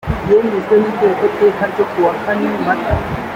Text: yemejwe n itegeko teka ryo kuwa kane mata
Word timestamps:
yemejwe 0.29 0.73
n 0.77 0.83
itegeko 0.89 1.23
teka 1.37 1.63
ryo 1.71 1.85
kuwa 1.91 2.11
kane 2.23 2.47
mata 2.65 2.93